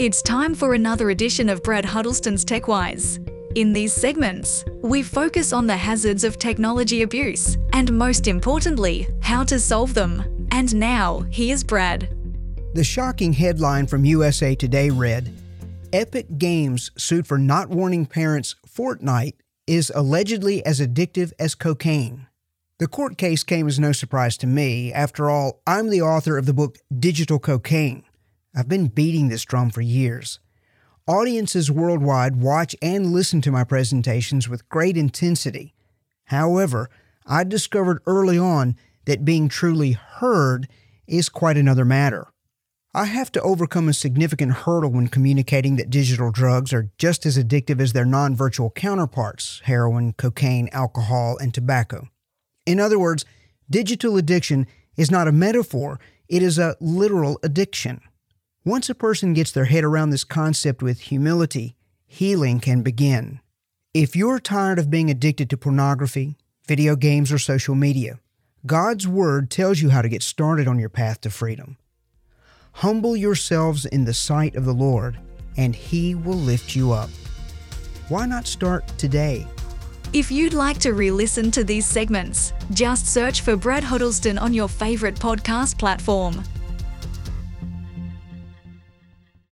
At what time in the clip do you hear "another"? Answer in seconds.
0.72-1.10, 41.56-41.84